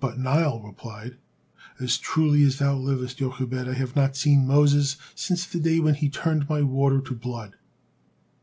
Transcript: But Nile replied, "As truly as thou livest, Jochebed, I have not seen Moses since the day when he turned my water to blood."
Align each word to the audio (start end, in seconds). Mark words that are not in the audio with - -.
But 0.00 0.18
Nile 0.18 0.62
replied, 0.62 1.18
"As 1.78 1.98
truly 1.98 2.42
as 2.44 2.58
thou 2.58 2.74
livest, 2.78 3.18
Jochebed, 3.18 3.68
I 3.68 3.74
have 3.74 3.94
not 3.94 4.16
seen 4.16 4.46
Moses 4.46 4.96
since 5.14 5.44
the 5.44 5.60
day 5.60 5.78
when 5.78 5.92
he 5.92 6.08
turned 6.08 6.48
my 6.48 6.62
water 6.62 7.02
to 7.02 7.14
blood." 7.14 7.54